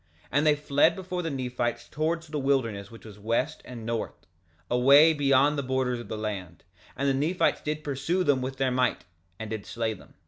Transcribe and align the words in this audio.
2:36 0.29 0.29
And 0.31 0.47
they 0.47 0.55
fled 0.55 0.95
before 0.95 1.21
the 1.21 1.29
Nephites 1.29 1.87
towards 1.87 2.25
the 2.25 2.39
wilderness 2.39 2.89
which 2.89 3.05
was 3.05 3.19
west 3.19 3.61
and 3.65 3.85
north, 3.85 4.25
away 4.67 5.13
beyond 5.13 5.59
the 5.59 5.61
borders 5.61 5.99
of 5.99 6.07
the 6.07 6.17
land; 6.17 6.63
and 6.97 7.07
the 7.07 7.13
Nephites 7.13 7.61
did 7.61 7.83
pursue 7.83 8.23
them 8.23 8.41
with 8.41 8.57
their 8.57 8.71
might, 8.71 9.05
and 9.37 9.51
did 9.51 9.63
slay 9.63 9.93
them. 9.93 10.15